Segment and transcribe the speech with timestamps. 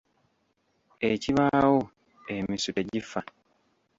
[1.11, 1.79] Ekibaawo
[2.35, 3.21] emisu tegifa.